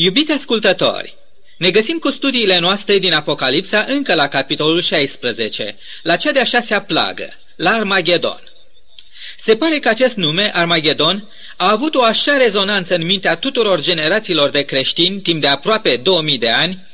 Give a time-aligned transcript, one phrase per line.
[0.00, 1.16] Iubiți ascultători,
[1.56, 6.82] ne găsim cu studiile noastre din Apocalipsa încă la capitolul 16, la cea de-a șasea
[6.82, 8.42] plagă, la Armagedon.
[9.38, 14.48] Se pare că acest nume, Armagedon, a avut o așa rezonanță în mintea tuturor generațiilor
[14.48, 16.88] de creștini timp de aproape 2000 de ani,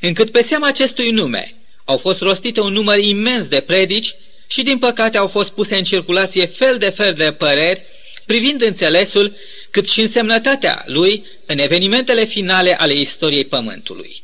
[0.00, 1.54] încât pe seama acestui nume
[1.84, 4.14] au fost rostite un număr imens de predici
[4.46, 7.82] și din păcate au fost puse în circulație fel de fel de păreri
[8.26, 9.36] privind înțelesul
[9.70, 14.22] cât și însemnătatea lui în evenimentele finale ale istoriei Pământului.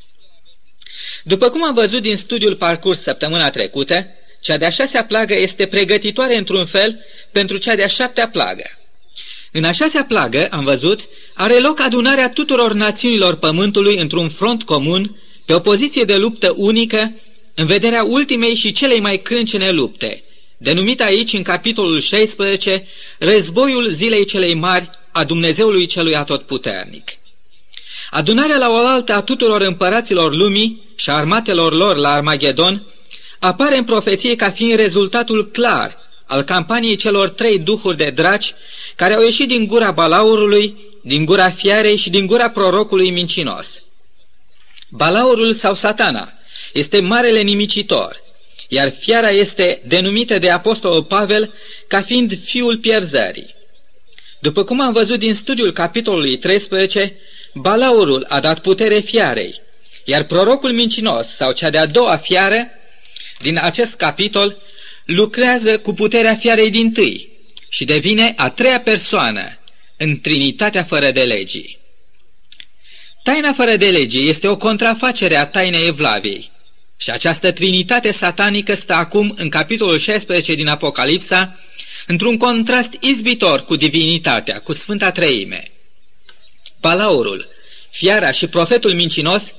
[1.25, 4.07] După cum am văzut din studiul parcurs săptămâna trecută,
[4.41, 8.79] cea de-a șasea plagă este pregătitoare într-un fel pentru cea de-a șaptea plagă.
[9.53, 15.17] În a șasea plagă, am văzut, are loc adunarea tuturor națiunilor Pământului într-un front comun,
[15.45, 17.13] pe o poziție de luptă unică,
[17.55, 20.23] în vederea ultimei și celei mai crâncene lupte,
[20.57, 22.87] denumit aici în capitolul 16,
[23.19, 27.11] războiul zilei celei mari a Dumnezeului celui atotputernic.
[28.11, 32.87] Adunarea la oaltă a tuturor împăraților lumii și a armatelor lor la Armagedon
[33.39, 38.55] apare în profeție ca fiind rezultatul clar al campaniei celor trei duhuri de draci
[38.97, 43.83] care au ieșit din gura balaurului, din gura fiarei și din gura prorocului mincinos.
[44.91, 46.33] Balaurul sau satana
[46.73, 48.23] este marele nimicitor,
[48.69, 51.53] iar fiara este denumită de apostolul Pavel
[51.89, 53.55] ca fiind fiul pierzării.
[54.43, 57.17] După cum am văzut din studiul capitolului 13,
[57.55, 59.61] Balaurul a dat putere fiarei,
[60.05, 62.67] iar prorocul mincinos sau cea de-a doua fiară
[63.41, 64.57] din acest capitol
[65.05, 67.29] lucrează cu puterea fiarei din tâi
[67.69, 69.59] și devine a treia persoană
[69.97, 71.79] în Trinitatea fără de legii.
[73.23, 76.51] Taina fără de legii este o contrafacere a tainei Evlaviei
[76.97, 81.59] și această trinitate satanică stă acum în capitolul 16 din Apocalipsa
[82.07, 85.71] într-un contrast izbitor cu divinitatea, cu Sfânta Treime.
[86.81, 87.49] Palaurul,
[87.91, 89.55] fiara și profetul mincinos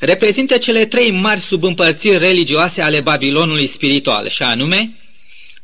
[0.00, 5.00] reprezintă cele trei mari subîmpărțiri religioase ale Babilonului spiritual, și anume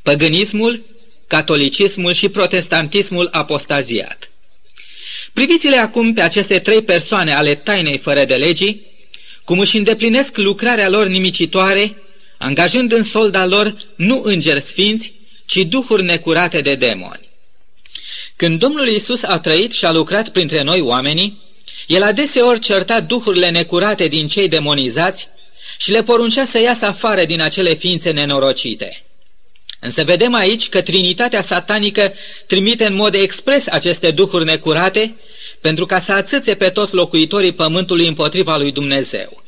[0.03, 0.85] păgânismul,
[1.29, 4.31] catolicismul și protestantismul apostaziat.
[5.33, 8.87] Priviți-le acum pe aceste trei persoane ale tainei fără de legii,
[9.45, 12.03] cum își îndeplinesc lucrarea lor nimicitoare,
[12.39, 15.15] angajând în solda lor nu îngeri sfinți,
[15.53, 17.29] ci duhuri necurate de demoni.
[18.37, 21.41] Când Domnul Isus a trăit și a lucrat printre noi oamenii,
[21.87, 25.29] el adeseori certa duhurile necurate din cei demonizați
[25.79, 29.05] și le poruncea să iasă afară din acele ființe nenorocite.
[29.81, 32.13] Însă vedem aici că Trinitatea satanică
[32.47, 35.17] trimite în mod expres aceste duhuri necurate
[35.61, 39.42] pentru ca să atâțe pe toți locuitorii pământului împotriva lui Dumnezeu.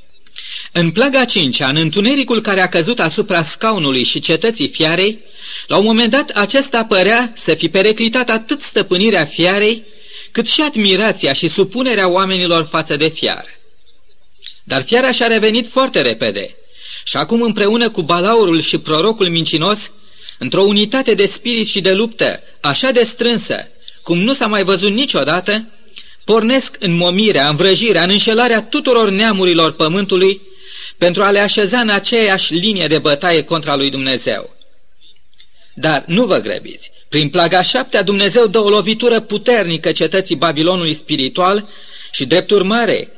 [0.76, 5.18] În plaga cincea, în întunericul care a căzut asupra scaunului și cetății fiarei,
[5.66, 9.84] la un moment dat acesta părea să fi pereclitat atât stăpânirea fiarei,
[10.30, 13.48] cât și admirația și supunerea oamenilor față de fiară.
[14.64, 16.56] Dar fiara și-a revenit foarte repede
[17.04, 19.92] și acum împreună cu balaurul și prorocul mincinos,
[20.38, 23.68] într-o unitate de spirit și de luptă așa de strânsă,
[24.02, 25.68] cum nu s-a mai văzut niciodată,
[26.24, 30.52] pornesc în momirea, în vrăjirea, în înșelarea tuturor neamurilor pământului
[30.98, 34.54] pentru a le așeza în aceeași linie de bătaie contra lui Dumnezeu.
[35.74, 36.90] Dar nu vă grăbiți.
[37.08, 41.68] Prin plaga șaptea Dumnezeu dă o lovitură puternică cetății Babilonului spiritual
[42.10, 43.10] și, drept urmare,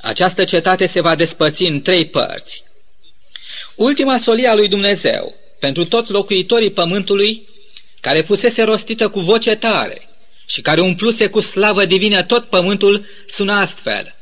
[0.00, 2.64] această cetate se va despărți în trei părți.
[3.74, 7.48] Ultima solie a lui Dumnezeu, pentru toți locuitorii pământului,
[8.00, 10.08] care fusese rostită cu voce tare
[10.46, 14.14] și care umpluse cu slavă divină tot pământul, sună astfel.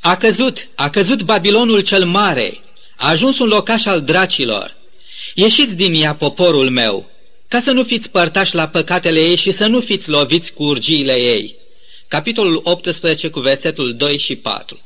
[0.00, 2.60] A căzut, a căzut Babilonul cel mare,
[2.96, 4.78] a ajuns un locaș al dracilor,
[5.34, 7.10] Ieșiți din ea, poporul meu,
[7.48, 11.14] ca să nu fiți părtași la păcatele ei și să nu fiți loviți cu urgiile
[11.14, 11.56] ei.
[12.08, 14.80] Capitolul 18 cu versetul 2 și 4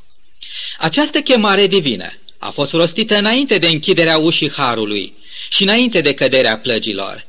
[0.79, 5.15] Această chemare divină a fost rostită înainte de închiderea ușii Harului
[5.49, 7.27] și înainte de căderea plăgilor.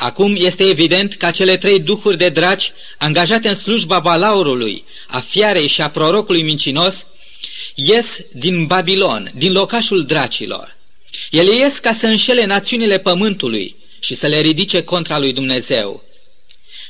[0.00, 5.66] Acum este evident că cele trei duhuri de draci angajate în slujba balaurului, a fiarei
[5.66, 7.06] și a prorocului mincinos
[7.74, 10.76] ies din Babilon, din locașul dracilor.
[11.30, 16.02] Ele ies ca să înșele națiunile pământului și să le ridice contra lui Dumnezeu.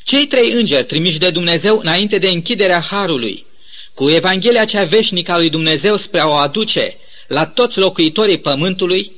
[0.04, 3.46] Cei trei îngeri trimiși de Dumnezeu înainte de închiderea Harului,
[3.94, 6.96] cu Evanghelia cea veșnică a lui Dumnezeu spre a o aduce
[7.28, 9.12] la toți locuitorii pământului,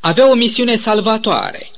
[0.00, 1.70] aveau o misiune salvatoare.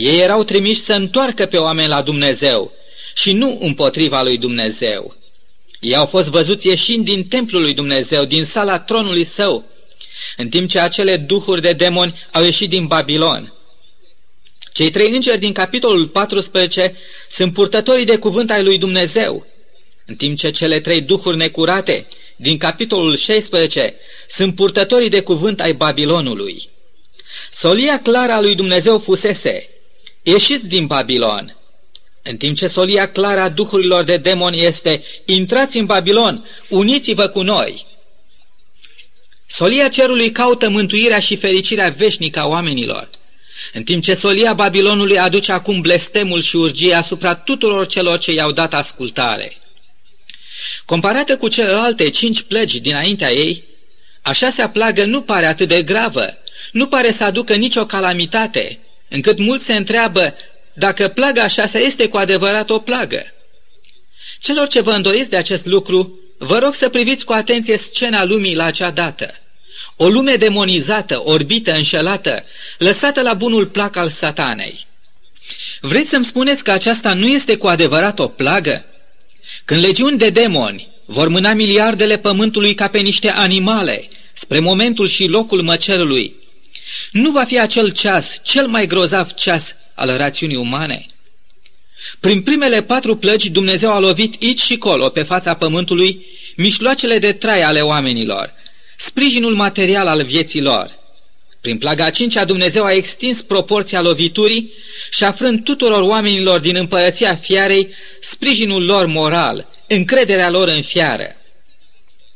[0.00, 2.72] Ei erau trimiși să întoarcă pe oameni la Dumnezeu
[3.14, 5.16] și nu împotriva lui Dumnezeu.
[5.80, 9.64] Ei au fost văzuți ieșind din templul lui Dumnezeu, din sala tronului său,
[10.36, 13.52] în timp ce acele duhuri de demoni au ieșit din Babilon.
[14.72, 16.96] Cei trei îngeri din capitolul 14
[17.28, 19.46] sunt purtătorii de cuvânt ai lui Dumnezeu,
[20.06, 22.06] în timp ce cele trei duhuri necurate
[22.36, 23.94] din capitolul 16
[24.28, 26.68] sunt purtătorii de cuvânt ai Babilonului.
[27.50, 29.69] Solia clară a lui Dumnezeu fusese,
[30.22, 31.56] ieșiți din Babilon,
[32.22, 37.42] în timp ce solia clară a duhurilor de demoni este, intrați în Babilon, uniți-vă cu
[37.42, 37.86] noi.
[39.46, 43.10] Solia cerului caută mântuirea și fericirea veșnică a oamenilor,
[43.72, 48.52] în timp ce solia Babilonului aduce acum blestemul și urgie asupra tuturor celor ce i-au
[48.52, 49.56] dat ascultare.
[50.84, 53.64] Comparată cu celelalte cinci plăgi dinaintea ei,
[54.22, 56.36] a șasea plagă nu pare atât de gravă,
[56.72, 58.78] nu pare să aducă nicio calamitate,
[59.10, 60.34] încât mulți se întreabă
[60.74, 63.22] dacă plaga a șasea este cu adevărat o plagă.
[64.38, 68.54] Celor ce vă îndoiți de acest lucru, vă rog să priviți cu atenție scena lumii
[68.54, 69.34] la acea dată.
[69.96, 72.44] O lume demonizată, orbită, înșelată,
[72.78, 74.86] lăsată la bunul plac al satanei.
[75.80, 78.84] Vreți să-mi spuneți că aceasta nu este cu adevărat o plagă?
[79.64, 85.26] Când legiuni de demoni vor mâna miliardele pământului ca pe niște animale, spre momentul și
[85.26, 86.36] locul măcelului,
[87.12, 91.06] nu va fi acel ceas, cel mai grozav ceas al rațiunii umane?
[92.20, 96.26] Prin primele patru plăgi Dumnezeu a lovit aici și colo pe fața pământului
[96.56, 98.52] mișloacele de trai ale oamenilor,
[98.96, 100.98] sprijinul material al vieții lor.
[101.60, 104.72] Prin plaga a cincea Dumnezeu a extins proporția loviturii
[105.10, 107.88] și afrând tuturor oamenilor din împărăția fiarei
[108.20, 111.36] sprijinul lor moral, încrederea lor în fiară.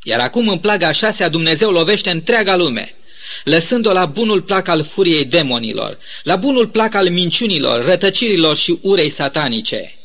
[0.03, 2.95] Iar acum în plaga a șasea Dumnezeu lovește întreaga lume,
[3.43, 9.09] lăsând-o la bunul plac al furiei demonilor, la bunul plac al minciunilor, rătăcirilor și urei
[9.09, 9.95] satanice.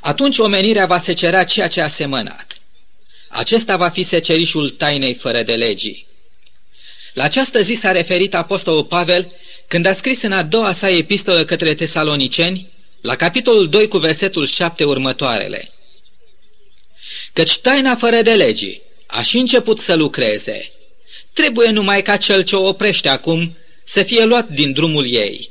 [0.00, 2.60] Atunci omenirea va secera ceea ce a semănat.
[3.28, 6.06] Acesta va fi secerișul tainei fără de legii.
[7.12, 9.32] La această zi s-a referit apostolul Pavel
[9.66, 12.70] când a scris în a doua sa epistolă către tesaloniceni,
[13.00, 15.70] la capitolul 2 cu versetul 7 următoarele.
[17.32, 20.68] Căci taina fără de legii a și început să lucreze,
[21.36, 25.50] Trebuie numai ca cel ce o oprește acum să fie luat din drumul ei.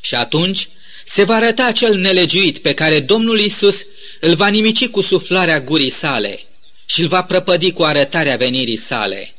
[0.00, 0.68] Și atunci
[1.04, 3.86] se va arăta cel nelegiuit pe care Domnul Isus
[4.20, 6.40] îl va nimici cu suflarea gurii sale
[6.86, 9.34] și îl va prăpădi cu arătarea venirii sale.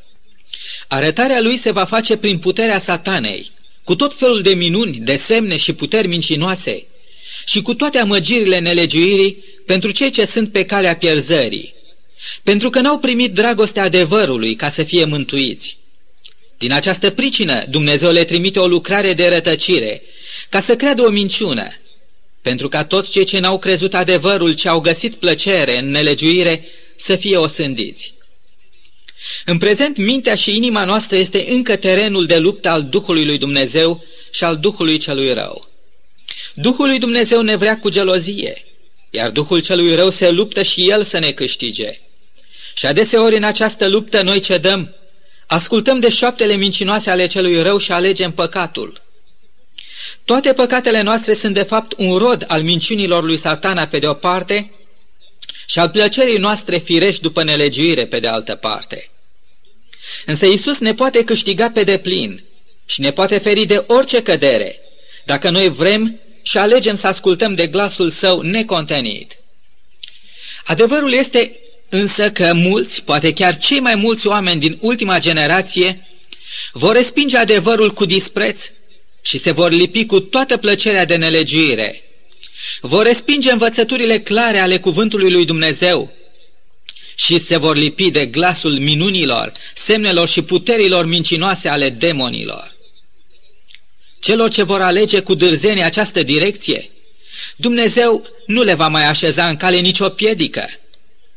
[0.88, 3.52] Arătarea lui se va face prin puterea satanei,
[3.84, 6.86] cu tot felul de minuni, de semne și puteri mincinoase,
[7.46, 11.74] și cu toate amăgirile nelegiuirii pentru cei ce sunt pe calea pierzării,
[12.44, 15.78] pentru că n-au primit dragostea adevărului ca să fie mântuiți.
[16.58, 20.02] Din această pricină, Dumnezeu le trimite o lucrare de rătăcire,
[20.50, 21.68] ca să creadă o minciună,
[22.42, 26.66] pentru ca toți cei ce n-au crezut adevărul, ce au găsit plăcere în nelegiuire,
[26.96, 28.14] să fie osândiți.
[29.46, 34.04] În prezent, mintea și inima noastră este încă terenul de luptă al Duhului lui Dumnezeu
[34.32, 35.68] și al Duhului celui rău.
[36.54, 38.66] Duhul lui Dumnezeu ne vrea cu gelozie,
[39.10, 42.00] iar Duhul celui rău se luptă și el să ne câștige.
[42.74, 44.96] Și adeseori în această luptă noi cedăm,
[45.48, 49.02] ascultăm de șoaptele mincinoase ale celui rău și alegem păcatul.
[50.26, 54.14] Toate păcatele noastre sunt de fapt un rod al minciunilor lui satana pe de o
[54.14, 54.72] parte
[55.66, 59.10] și al plăcerii noastre firești după nelegiuire pe de altă parte.
[60.26, 62.44] Însă Isus ne poate câștiga pe deplin
[62.86, 64.80] și ne poate feri de orice cădere,
[65.26, 69.38] dacă noi vrem și alegem să ascultăm de glasul său necontenit.
[70.64, 71.60] Adevărul este
[71.94, 76.08] însă că mulți, poate chiar cei mai mulți oameni din ultima generație,
[76.72, 78.70] vor respinge adevărul cu dispreț
[79.22, 82.04] și se vor lipi cu toată plăcerea de nelegiuire.
[82.82, 86.14] Vor respinge învățăturile clare ale cuvântului lui Dumnezeu
[87.16, 92.76] și se vor lipi de glasul minunilor, semnelor și puterilor mincinoase ale demonilor.
[94.20, 96.90] Celor ce vor alege cu dârzenie această direcție,
[97.56, 100.70] Dumnezeu nu le va mai așeza în cale nicio piedică,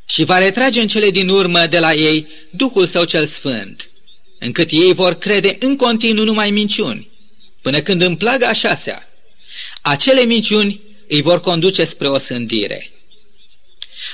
[0.06, 3.90] și va retrage în cele din urmă de la ei Duhul Său cel Sfânt,
[4.38, 7.10] încât ei vor crede în continuu numai minciuni,
[7.62, 9.08] până când în plaga a șasea,
[9.82, 12.90] acele minciuni îi vor conduce spre o sândire.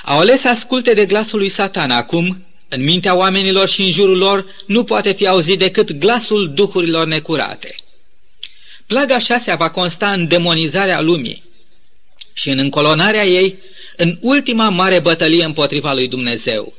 [0.03, 4.17] Au ales să asculte de glasul lui Satan acum, în mintea oamenilor și în jurul
[4.17, 7.75] lor nu poate fi auzit decât glasul duhurilor necurate.
[8.87, 11.52] Plaga șasea va consta în demonizarea lumii
[12.33, 13.57] și în încolonarea ei
[13.95, 16.73] în ultima mare bătălie împotriva lui Dumnezeu,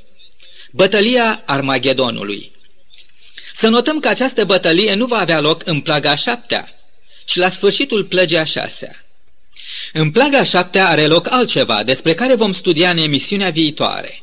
[0.71, 2.53] bătălia Armagedonului.
[3.53, 6.75] Să notăm că această bătălie nu va avea loc în plaga șaptea,
[7.25, 9.05] ci la sfârșitul plăgii a șasea.
[9.93, 14.23] În plaga șaptea are loc altceva, despre care vom studia în emisiunea viitoare.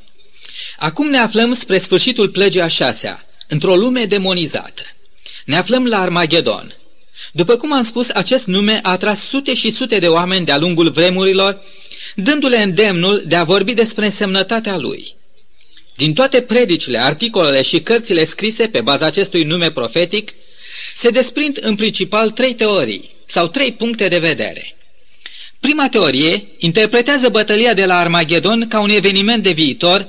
[0.77, 4.83] Acum ne aflăm spre sfârșitul plăgii a șasea, într-o lume demonizată.
[5.45, 6.75] Ne aflăm la Armagedon.
[7.31, 10.89] După cum am spus, acest nume a atras sute și sute de oameni de-a lungul
[10.89, 11.61] vremurilor
[12.15, 15.15] dându-le îndemnul de a vorbi despre însemnătatea lui.
[15.95, 20.33] Din toate predicile, articolele și cărțile scrise pe baza acestui nume profetic,
[20.95, 24.75] se desprind în principal trei teorii sau trei puncte de vedere.
[25.59, 30.07] Prima teorie interpretează bătălia de la Armagedon ca un eveniment de viitor,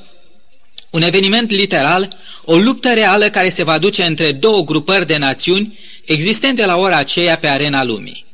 [0.92, 5.78] un eveniment literal, o luptă reală care se va duce între două grupări de națiuni
[6.04, 8.26] existente la ora aceea pe arena lumii.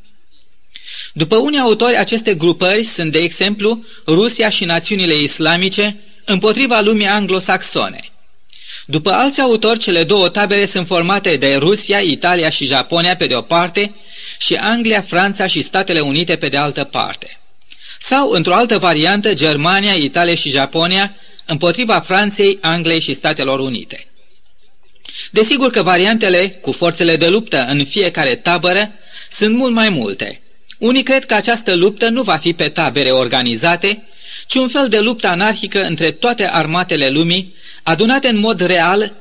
[1.12, 8.10] După unii autori, aceste grupări sunt, de exemplu, Rusia și națiunile islamice împotriva lumii anglosaxone.
[8.86, 13.34] După alți autori, cele două tabere sunt formate de Rusia, Italia și Japonia pe de
[13.34, 13.94] o parte
[14.38, 17.40] și Anglia, Franța și Statele Unite pe de altă parte.
[17.98, 21.16] Sau, într-o altă variantă, Germania, Italia și Japonia
[21.48, 24.06] împotriva Franței, Angliei și Statelor Unite.
[25.30, 28.90] Desigur că variantele cu forțele de luptă în fiecare tabără
[29.30, 30.40] sunt mult mai multe.
[30.78, 34.02] Unii cred că această luptă nu va fi pe tabere organizate,
[34.46, 39.14] ci un fel de luptă anarhică între toate armatele lumii, adunate în mod real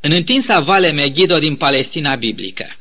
[0.00, 2.76] în întinsa vale Megiddo din Palestina biblică.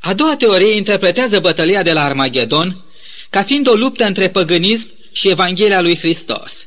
[0.00, 2.84] A doua teorie interpretează bătălia de la Armagedon
[3.30, 6.66] ca fiind o luptă între păgânism și Evanghelia lui Hristos.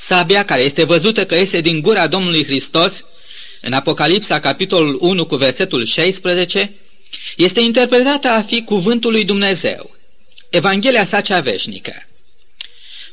[0.00, 3.04] Sabia, care este văzută că iese din gura Domnului Hristos,
[3.60, 6.72] în Apocalipsa, capitolul 1, cu versetul 16,
[7.36, 9.96] este interpretată a fi cuvântul lui Dumnezeu,
[10.50, 11.92] Evanghelia sa cea veșnică.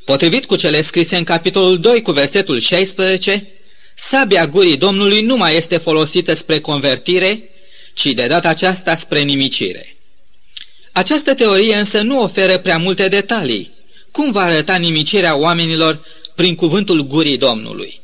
[0.03, 3.47] Potrivit cu cele scrise în capitolul 2 cu versetul 16,
[3.95, 7.43] sabia gurii Domnului nu mai este folosită spre convertire,
[7.93, 9.95] ci de data aceasta spre nimicire.
[10.91, 13.71] Această teorie însă nu oferă prea multe detalii.
[14.11, 18.01] Cum va arăta nimicirea oamenilor prin cuvântul gurii Domnului?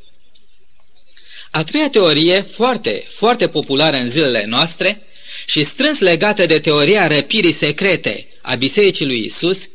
[1.52, 5.02] A treia teorie, foarte, foarte populară în zilele noastre
[5.46, 9.70] și strâns legată de teoria răpirii secrete a Bisericii lui Isus,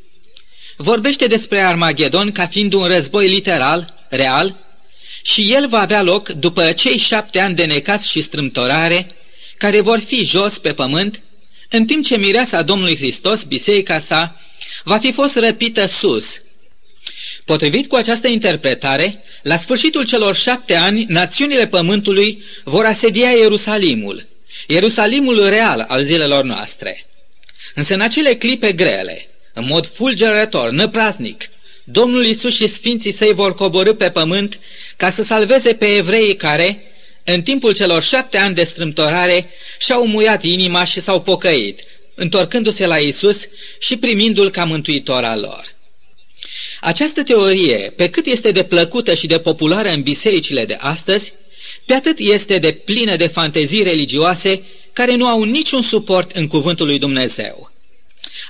[0.76, 4.60] vorbește despre Armagedon ca fiind un război literal, real,
[5.22, 9.06] și el va avea loc după cei șapte ani de necas și strâmtorare,
[9.58, 11.22] care vor fi jos pe pământ,
[11.70, 14.40] în timp ce mireasa Domnului Hristos, biserica sa,
[14.84, 16.42] va fi fost răpită sus.
[17.46, 24.26] Potrivit cu această interpretare, la sfârșitul celor șapte ani, națiunile pământului vor asedia Ierusalimul,
[24.66, 27.06] Ierusalimul real al zilelor noastre.
[27.74, 31.50] Însă în acele clipe grele, în mod fulgerător, năpraznic,
[31.84, 34.60] Domnul Isus și sfinții săi vor coborâ pe pământ
[34.96, 36.82] ca să salveze pe evreii care,
[37.24, 41.80] în timpul celor șapte ani de strâmtorare, și-au muiat inima și s-au pocăit,
[42.14, 43.48] întorcându-se la Isus
[43.78, 45.75] și primindu-L ca mântuitor al lor.
[46.80, 51.32] Această teorie, pe cât este de plăcută și de populară în bisericile de astăzi,
[51.84, 56.86] pe atât este de plină de fantezii religioase care nu au niciun suport în cuvântul
[56.86, 57.70] lui Dumnezeu.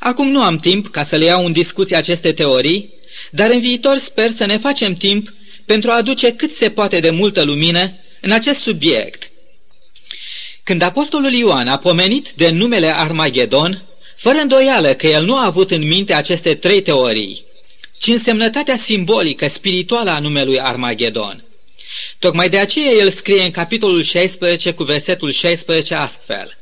[0.01, 2.95] Acum nu am timp ca să le iau în discuție aceste teorii,
[3.31, 5.35] dar în viitor sper să ne facem timp
[5.67, 9.31] pentru a aduce cât se poate de multă lumină în acest subiect.
[10.63, 13.83] Când apostolul Ioan a pomenit de numele Armagedon,
[14.17, 17.46] fără îndoială că el nu a avut în minte aceste trei teorii,
[18.07, 21.45] ci însemnătatea simbolică, spirituală a numelui Armagedon.
[22.19, 26.57] Tocmai de aceea el scrie în capitolul 16 cu versetul 16 astfel.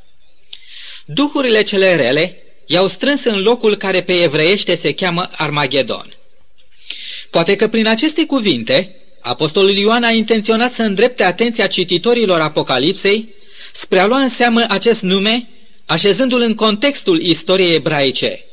[1.04, 6.16] Duhurile cele rele i-au strâns în locul care pe evreiește se cheamă Armagedon.
[7.30, 13.34] Poate că prin aceste cuvinte, apostolul Ioan a intenționat să îndrepte atenția cititorilor Apocalipsei
[13.72, 15.48] spre a lua în seamă acest nume,
[15.86, 18.44] așezându-l în contextul istoriei ebraice,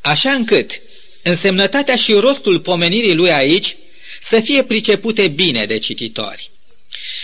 [0.00, 0.80] așa încât
[1.26, 3.76] însemnătatea și rostul pomenirii lui aici
[4.20, 6.50] să fie pricepute bine de cititori.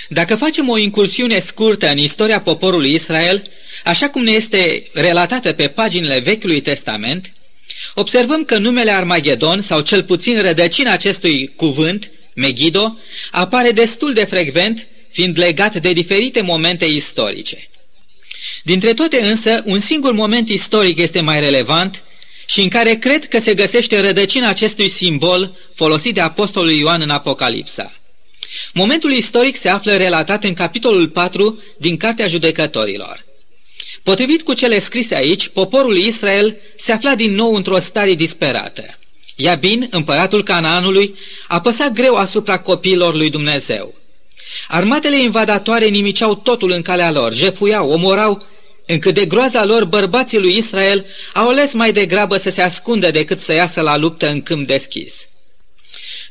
[0.08, 3.42] Dacă facem o incursiune scurtă în istoria poporului Israel,
[3.84, 7.32] așa cum ne este relatată pe paginile Vechiului Testament,
[7.94, 12.98] observăm că numele Armagedon, sau cel puțin rădăcina acestui cuvânt, Megiddo,
[13.30, 17.68] apare destul de frecvent, fiind legat de diferite momente istorice.
[18.62, 22.02] Dintre toate însă, un singur moment istoric este mai relevant
[22.52, 27.10] și în care cred că se găsește rădăcina acestui simbol folosit de Apostolul Ioan în
[27.10, 27.92] Apocalipsa.
[28.72, 33.24] Momentul istoric se află relatat în capitolul 4 din Cartea Judecătorilor.
[34.02, 38.98] Potrivit cu cele scrise aici, poporul Israel se afla din nou într-o stare disperată.
[39.36, 41.14] Iabin, împăratul Canaanului,
[41.48, 43.94] a păsat greu asupra copiilor lui Dumnezeu.
[44.68, 48.46] Armatele invadatoare nimiceau totul în calea lor, jefuiau, omorau,
[48.86, 53.40] încât de groaza lor bărbații lui Israel au ales mai degrabă să se ascundă decât
[53.40, 55.28] să iasă la luptă în câmp deschis.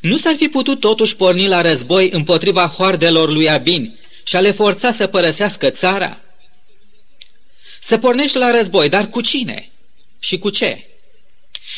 [0.00, 4.50] Nu s-ar fi putut totuși porni la război împotriva hoardelor lui Abin și a le
[4.50, 6.20] forța să părăsească țara?
[7.80, 9.70] Să pornești la război, dar cu cine?
[10.18, 10.86] Și cu ce?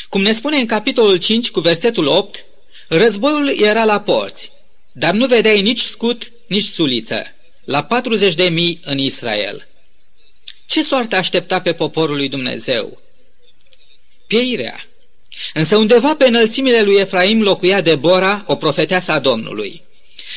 [0.09, 2.45] Cum ne spune în capitolul 5 cu versetul 8,
[2.87, 4.51] războiul era la porți.
[4.93, 7.23] dar nu vedeai nici scut, nici suliță,
[7.65, 9.67] la 40 de mii în Israel.
[10.65, 13.01] Ce soartă aștepta pe poporul lui Dumnezeu?
[14.27, 14.85] Pieirea.
[15.53, 19.83] Însă undeva pe înălțimile lui Efraim locuia Debora, o profeteasă a Domnului.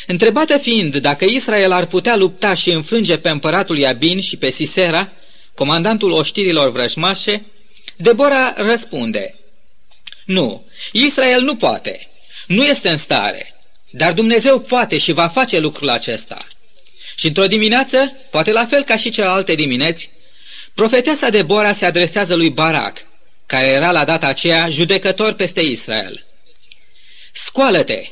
[0.06, 5.12] Întrebată fiind dacă Israel ar putea lupta și înfrânge pe împăratul Iabin și pe Sisera,
[5.54, 7.44] comandantul oștirilor vrăjmașe,
[7.96, 9.34] Debora răspunde,
[10.24, 12.08] Nu, Israel nu poate,
[12.46, 13.54] nu este în stare,
[13.90, 16.46] dar Dumnezeu poate și va face lucrul acesta.
[17.16, 20.10] Și într-o dimineață, poate la fel ca și celelalte dimineți,
[20.78, 23.06] profeteasa Debora se adresează lui Barak,
[23.46, 26.26] care era la data aceea judecător peste Israel.
[27.32, 28.02] Scoală-te,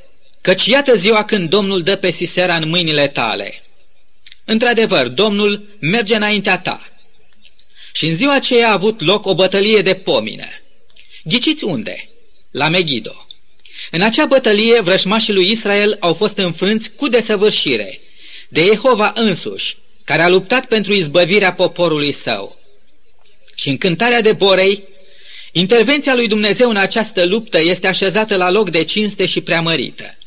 [0.40, 3.60] căci iată ziua când Domnul dă pe Sisera în mâinile tale.
[4.44, 6.92] Într-adevăr, Domnul merge înaintea ta.
[7.92, 10.62] Și în ziua aceea a avut loc o bătălie de pomine.
[11.24, 12.08] Ghiciți unde?
[12.50, 13.26] La Megiddo.
[13.90, 18.00] În acea bătălie, vrășmașii lui Israel au fost înfrânți cu desăvârșire
[18.48, 22.55] de Jehova însuși, care a luptat pentru izbăvirea poporului său.
[23.58, 24.84] Și în cântarea de Borei,
[25.52, 30.18] intervenția lui Dumnezeu în această luptă este așezată la loc de cinste și preamărită.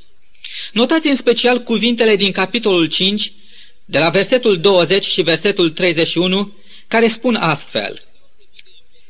[0.72, 3.34] Notați în special cuvintele din capitolul 5,
[3.86, 6.54] de la versetul 20 și versetul 31,
[6.88, 8.04] care spun astfel.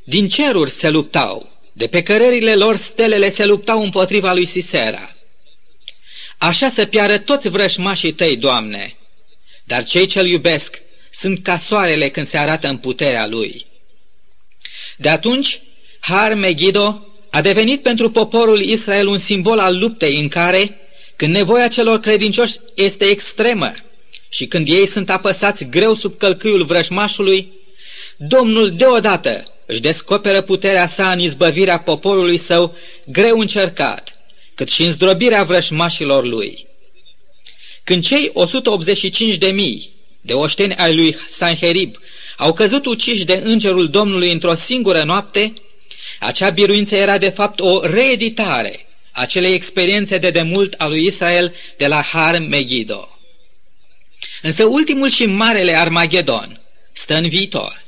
[0.05, 5.15] Din ceruri se luptau, de pe cărările lor stelele se luptau împotriva lui Sisera.
[6.37, 8.97] Așa să piară toți vrășmașii tăi, Doamne,
[9.63, 13.65] dar cei ce-L iubesc sunt ca soarele când se arată în puterea Lui.
[15.01, 15.61] De atunci,
[15.99, 20.77] Har Megiddo a devenit pentru poporul Israel un simbol al luptei în care,
[21.15, 23.73] când nevoia celor credincioși este extremă
[24.29, 27.51] și când ei sunt apăsați greu sub călcâiul vrăjmașului,
[28.17, 32.75] Domnul deodată își descoperă puterea sa în izbăvirea poporului său
[33.07, 34.17] greu încercat,
[34.55, 36.67] cât și în zdrobirea vrășmașilor lui.
[37.83, 39.91] Când cei 185 de mii
[40.21, 41.95] de oșteni ai lui Sanherib
[42.39, 45.53] au căzut uciși de îngerul Domnului într-o singură noapte,
[46.19, 51.55] acea biruință era de fapt o reeditare a acelei experiențe de demult a lui Israel
[51.77, 53.07] de la Har Megiddo.
[54.41, 56.61] Însă ultimul și marele Armagedon
[56.93, 57.83] stă în viitor.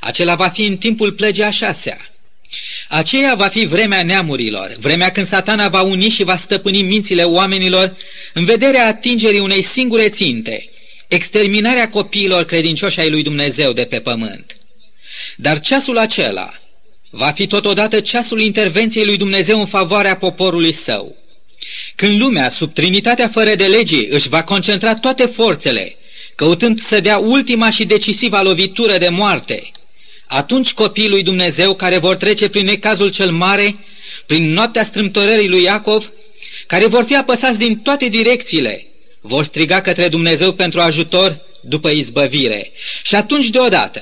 [0.00, 2.10] Acela va fi în timpul plăgii a șasea.
[2.88, 7.96] Aceea va fi vremea neamurilor, vremea când satana va uni și va stăpâni mințile oamenilor
[8.34, 10.69] în vederea atingerii unei singure ținte,
[11.10, 14.56] exterminarea copiilor credincioși ai lui Dumnezeu de pe pământ.
[15.36, 16.50] Dar ceasul acela
[17.10, 21.16] va fi totodată ceasul intervenției lui Dumnezeu în favoarea poporului său.
[21.96, 25.96] Când lumea, sub trinitatea fără de legii, își va concentra toate forțele,
[26.34, 29.70] căutând să dea ultima și decisivă lovitură de moarte,
[30.26, 33.84] atunci copiii lui Dumnezeu care vor trece prin necazul cel mare,
[34.26, 36.10] prin noaptea strâmtorării lui Iacov,
[36.66, 38.89] care vor fi apăsați din toate direcțiile,
[39.20, 42.70] vor striga către Dumnezeu pentru ajutor după izbăvire.
[43.02, 44.00] Și atunci deodată,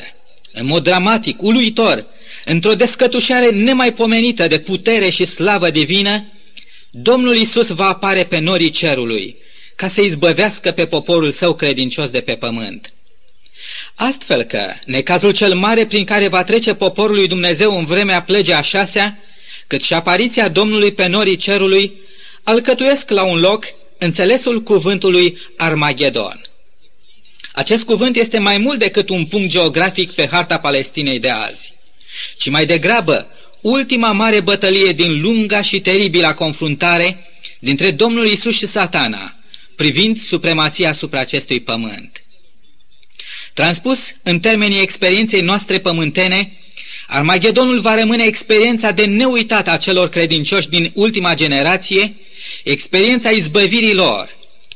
[0.52, 2.06] în mod dramatic, uluitor,
[2.44, 6.32] într-o descătușare nemaipomenită de putere și slavă divină,
[6.90, 9.36] Domnul Isus va apare pe norii cerului,
[9.76, 12.92] ca să izbăvească pe poporul său credincios de pe pământ.
[13.94, 18.54] Astfel că necazul cel mare prin care va trece poporul lui Dumnezeu în vremea plăgii
[18.54, 19.22] a șasea,
[19.66, 21.92] cât și apariția Domnului pe norii cerului,
[22.42, 23.64] alcătuiesc la un loc
[23.98, 26.40] înțelesul cuvântului Armagedon.
[27.52, 31.74] Acest cuvânt este mai mult decât un punct geografic pe harta Palestinei de azi,
[32.36, 33.26] ci mai degrabă
[33.60, 37.26] ultima mare bătălie din lunga și teribilă confruntare
[37.58, 39.34] dintre Domnul Isus și satana,
[39.76, 42.22] privind supremația asupra acestui pământ.
[43.54, 46.52] Transpus în termenii experienței noastre pământene,
[47.10, 52.14] Armagedonul va rămâne experiența de neuitat a celor credincioși din ultima generație,
[52.64, 54.28] experiența izbăvirii lor,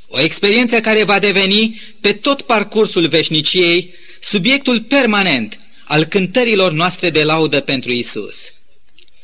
[0.09, 7.23] o experiență care va deveni pe tot parcursul veșniciei subiectul permanent al cântărilor noastre de
[7.25, 8.53] laudă pentru Isus.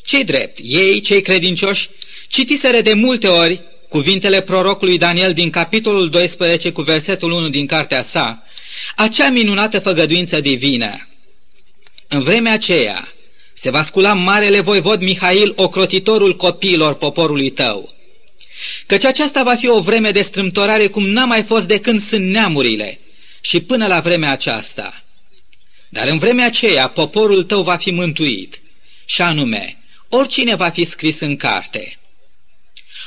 [0.05, 1.89] Cei drept, ei, cei credincioși,
[2.29, 8.03] citiseră de multe ori cuvintele prorocului Daniel din capitolul 12 cu versetul 1 din cartea
[8.03, 8.43] sa,
[8.97, 11.09] acea minunată făgăduință divină.
[12.09, 13.13] În vremea aceea
[13.55, 17.95] se va scula marele voivod Mihail, ocrotitorul copiilor poporului tău.
[18.87, 22.25] Căci aceasta va fi o vreme de strâmtorare cum n-a mai fost de când sunt
[22.25, 22.99] neamurile
[23.41, 25.05] și până la vremea aceasta.
[25.89, 28.61] Dar în vremea aceea poporul tău va fi mântuit,
[29.05, 31.99] și anume, oricine va fi scris în carte.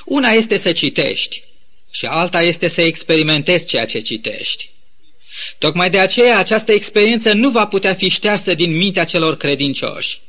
[0.06, 1.44] Una este să citești
[1.92, 4.71] și alta este să experimentezi ceea ce citești.
[5.58, 10.22] Tocmai de aceea această experiență nu va putea fi ștearsă din mintea celor credincioși.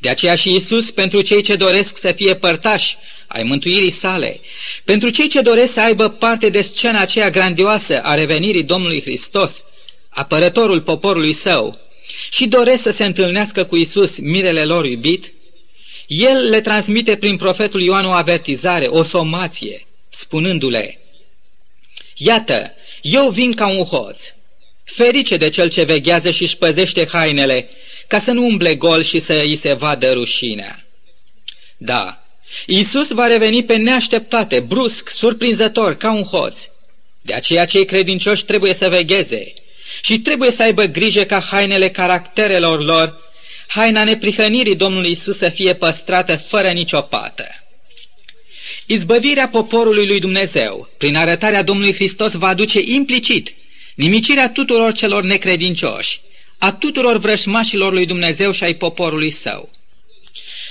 [0.00, 4.40] De aceea și Isus, pentru cei ce doresc să fie părtași ai mântuirii sale,
[4.84, 9.62] pentru cei ce doresc să aibă parte de scena aceea grandioasă a revenirii Domnului Hristos,
[10.08, 11.78] apărătorul poporului său,
[12.30, 15.32] și doresc să se întâlnească cu Isus, mirele lor iubit,
[16.06, 21.00] el le transmite prin profetul Ioan o avertizare, o somație, spunându-le,
[22.16, 24.22] Iată, eu vin ca un hoț,
[24.94, 27.68] ferice de cel ce veghează și își păzește hainele,
[28.06, 30.84] ca să nu umble gol și să îi se vadă rușinea.
[31.76, 32.22] Da,
[32.66, 36.60] Iisus va reveni pe neașteptate, brusc, surprinzător, ca un hoț.
[37.22, 39.52] De aceea cei credincioși trebuie să vegheze
[40.02, 43.18] și trebuie să aibă grijă ca hainele caracterelor lor,
[43.66, 47.46] haina neprihănirii Domnului Isus să fie păstrată fără nicio pată.
[48.86, 53.54] Izbăvirea poporului lui Dumnezeu, prin arătarea Domnului Hristos, va aduce implicit
[53.98, 56.20] nimicirea tuturor celor necredincioși,
[56.58, 59.70] a tuturor vrășmașilor lui Dumnezeu și ai poporului său.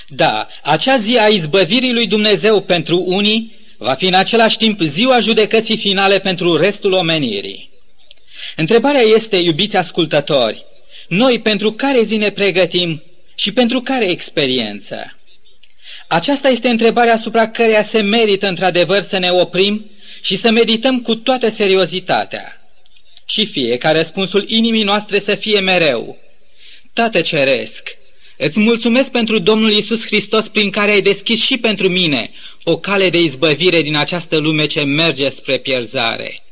[0.06, 5.20] Da, acea zi a izbăvirii lui Dumnezeu pentru unii va fi în același timp ziua
[5.20, 7.70] judecății finale pentru restul omenirii.
[8.56, 10.64] Întrebarea este, iubiți ascultători,
[11.08, 13.02] noi pentru care zi ne pregătim
[13.34, 15.18] și pentru care experiență?
[16.06, 19.90] Aceasta este întrebarea asupra căreia se merită într-adevăr să ne oprim
[20.22, 22.57] și să medităm cu toată seriozitatea.
[23.30, 26.18] Și fie ca răspunsul inimii noastre să fie mereu.
[26.92, 27.96] Tată Ceresc,
[28.36, 32.30] îți mulțumesc pentru Domnul Isus Hristos prin care ai deschis și pentru mine
[32.64, 36.42] o cale de izbăvire din această lume ce merge spre pierzare.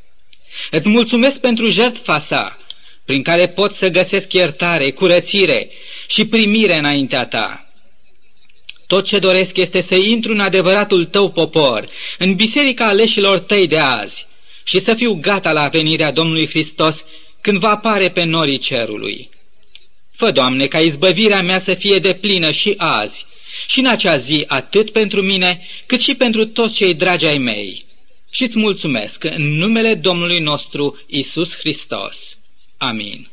[0.71, 2.59] Îți mulțumesc pentru jertfa sa,
[3.05, 5.71] prin care pot să găsesc iertare, curățire
[6.07, 7.71] și primire înaintea ta.
[8.87, 13.79] Tot ce doresc este să intru în adevăratul tău popor, în biserica aleșilor tăi de
[13.79, 14.26] azi,
[14.69, 17.05] și să fiu gata la venirea Domnului Hristos
[17.41, 19.31] când va apare pe norii cerului.
[20.13, 23.27] Fă, Doamne, ca izbăvirea mea să fie de plină și azi,
[23.67, 27.85] și în acea zi atât pentru mine, cât și pentru toți cei dragi ai mei.
[28.31, 32.39] Și îți mulțumesc în numele Domnului nostru Isus Hristos.
[32.77, 33.31] Amin.